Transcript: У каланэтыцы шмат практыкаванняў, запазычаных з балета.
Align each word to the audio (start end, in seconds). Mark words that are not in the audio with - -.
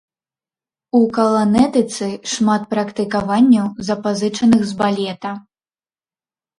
У 0.99 1.01
каланэтыцы 1.17 2.09
шмат 2.33 2.67
практыкаванняў, 2.73 3.67
запазычаных 3.93 4.61
з 4.75 4.83
балета. 4.85 5.31